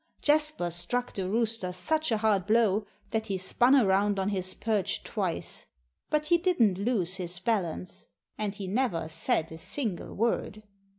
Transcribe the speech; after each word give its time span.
Jasper 0.23 0.71
struck 0.71 1.13
the 1.13 1.29
rooster 1.29 1.71
such 1.71 2.11
a 2.11 2.17
hard 2.17 2.47
blow 2.47 2.87
that 3.11 3.27
he 3.27 3.37
spun 3.37 3.75
around 3.75 4.17
on 4.17 4.29
his 4.29 4.55
perch 4.55 5.03
twice. 5.03 5.67
But 6.09 6.25
he 6.25 6.39
didn't 6.39 6.79
lose 6.79 7.17
his 7.17 7.37
balance. 7.37 8.07
And 8.35 8.55
he 8.55 8.65
never 8.65 9.07
said 9.07 9.51
a 9.51 9.59
single 9.59 10.15
word. 10.15 10.63